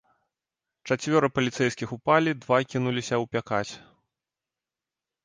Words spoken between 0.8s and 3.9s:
Чацвёра паліцэйскіх упалі, два кінуліся ўпякаць.